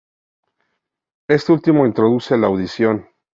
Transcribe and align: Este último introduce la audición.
Este 1.27 1.51
último 1.51 1.85
introduce 1.85 2.35
la 2.35 2.47
audición. 2.47 3.07